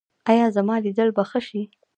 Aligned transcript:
ایا 0.29 0.45
زما 0.55 0.75
لیدل 0.83 1.09
به 1.15 1.23
ښه 1.29 1.39
شي؟ 1.47 1.61